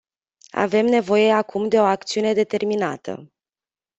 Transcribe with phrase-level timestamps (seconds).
[0.55, 3.31] Avem nevoie acum de o acțiune determinată.